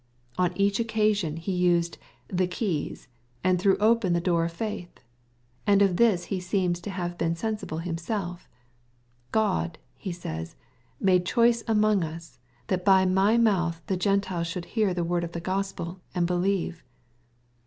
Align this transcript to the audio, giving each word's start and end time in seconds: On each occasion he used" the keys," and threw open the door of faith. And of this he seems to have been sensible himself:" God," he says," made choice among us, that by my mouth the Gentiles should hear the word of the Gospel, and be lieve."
On 0.35 0.51
each 0.57 0.79
occasion 0.79 1.37
he 1.37 1.51
used" 1.51 1.99
the 2.27 2.47
keys," 2.47 3.07
and 3.43 3.59
threw 3.61 3.77
open 3.77 4.13
the 4.13 4.19
door 4.19 4.43
of 4.45 4.51
faith. 4.51 4.99
And 5.67 5.83
of 5.83 5.97
this 5.97 6.23
he 6.33 6.39
seems 6.39 6.79
to 6.81 6.89
have 6.89 7.19
been 7.19 7.35
sensible 7.35 7.77
himself:" 7.77 8.49
God," 9.31 9.77
he 9.93 10.11
says," 10.11 10.55
made 10.99 11.23
choice 11.27 11.63
among 11.67 12.03
us, 12.03 12.39
that 12.65 12.83
by 12.83 13.05
my 13.05 13.37
mouth 13.37 13.79
the 13.85 13.95
Gentiles 13.95 14.47
should 14.47 14.65
hear 14.73 14.91
the 14.95 15.03
word 15.03 15.23
of 15.23 15.33
the 15.33 15.39
Gospel, 15.39 16.01
and 16.15 16.25
be 16.25 16.33
lieve." 16.33 16.83